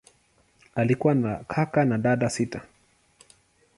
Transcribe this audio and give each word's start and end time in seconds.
Alikuwa 0.75 1.13
na 1.15 1.35
kaka 1.47 1.85
na 1.85 1.97
dada 1.97 2.29
sita. 2.29 2.61